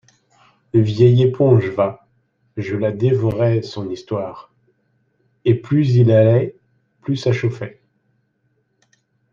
Vieille 0.73 1.21
éponge, 1.21 1.69
va! 1.75 2.07
je 2.57 2.75
la 2.75 2.91
dévorais, 2.91 3.61
son 3.61 3.87
histoire! 3.91 4.51
«Et 5.45 5.53
plus 5.53 5.93
il 5.95 6.11
allait, 6.11 6.55
plus 7.01 7.17
ça 7.17 7.31
chauffait. 7.31 7.79